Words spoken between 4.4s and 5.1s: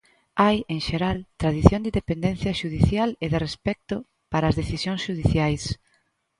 as decisións